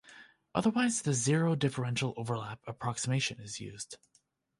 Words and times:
Otherwise 0.55 1.03
the 1.03 1.13
zero-differential 1.13 2.15
overlap 2.17 2.59
approximation 2.65 3.39
is 3.39 3.59
used. 3.59 3.97